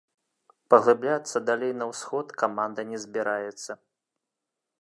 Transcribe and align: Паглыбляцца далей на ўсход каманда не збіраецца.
Паглыбляцца 0.73 1.37
далей 1.51 1.73
на 1.81 1.85
ўсход 1.91 2.27
каманда 2.45 2.81
не 2.93 2.97
збіраецца. 3.07 3.71